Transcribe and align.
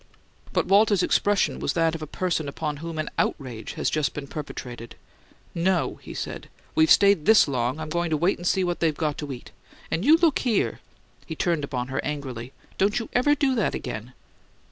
But 0.51 0.65
Walter's 0.65 1.03
expression 1.03 1.59
was 1.59 1.73
that 1.73 1.93
of 1.93 2.01
a 2.01 2.07
person 2.07 2.47
upon 2.49 2.77
whom 2.77 2.97
an 2.97 3.07
outrage 3.19 3.73
has 3.73 3.87
just 3.87 4.15
been 4.15 4.25
perpetrated. 4.25 4.95
"No," 5.53 5.99
he 6.01 6.15
said. 6.15 6.49
"We've 6.73 6.89
stayed 6.89 7.27
THIS 7.27 7.47
long, 7.47 7.79
I'm 7.79 7.89
goin' 7.89 8.09
to 8.09 8.17
wait 8.17 8.39
and 8.39 8.47
see 8.47 8.63
what 8.63 8.79
they 8.79 8.91
got 8.91 9.19
to 9.19 9.31
eat. 9.31 9.51
And 9.91 10.03
you 10.03 10.17
look 10.17 10.39
here!" 10.39 10.79
He 11.27 11.35
turned 11.35 11.63
upon 11.63 11.89
her 11.89 12.03
angrily. 12.03 12.51
"Don't 12.79 12.97
you 12.97 13.09
ever 13.13 13.35
do 13.35 13.53
that 13.53 13.75
again!" 13.75 14.13